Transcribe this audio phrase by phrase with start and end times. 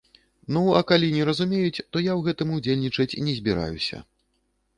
[0.55, 3.97] Ну, а калі не разумеюць, то я ў гэтым удзельнічаць не збіраюся.